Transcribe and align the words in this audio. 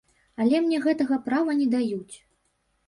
Але 0.45 0.61
мне 0.63 0.79
гэтага 0.87 1.21
права 1.29 1.51
не 1.61 1.67
даюць. 1.77 2.15